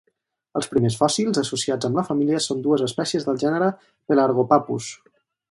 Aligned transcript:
Els 0.59 0.69
primers 0.69 0.95
fòssils 1.01 1.39
associats 1.41 1.89
amb 1.89 1.99
la 1.99 2.05
família 2.07 2.41
són 2.47 2.65
dues 2.69 2.85
espècies 2.89 3.29
del 3.29 3.39
gènere 3.45 3.69
"Pelargopappus". 3.93 4.91